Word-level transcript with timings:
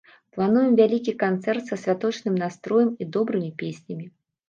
Плануем 0.37 0.71
вялікі 0.79 1.13
канцэрт 1.25 1.63
са 1.73 1.79
святочным 1.83 2.43
настроем 2.47 2.91
і 3.01 3.11
добрымі 3.15 3.57
песнямі. 3.65 4.15